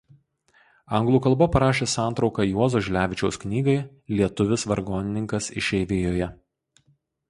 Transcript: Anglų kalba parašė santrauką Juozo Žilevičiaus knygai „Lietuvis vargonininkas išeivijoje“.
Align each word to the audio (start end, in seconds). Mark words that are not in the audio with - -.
Anglų 0.99 1.19
kalba 1.25 1.47
parašė 1.57 1.89
santrauką 1.93 2.47
Juozo 2.53 2.83
Žilevičiaus 2.89 3.41
knygai 3.47 3.79
„Lietuvis 4.17 4.69
vargonininkas 4.75 5.55
išeivijoje“. 5.65 6.37